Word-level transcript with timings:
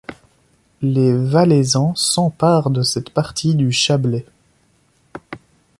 Les 0.81 1.13
Valaisans 1.13 1.93
s'emparent 1.93 2.71
de 2.71 2.81
cette 2.81 3.11
partie 3.11 3.53
du 3.53 3.71
Chablais. 3.71 4.25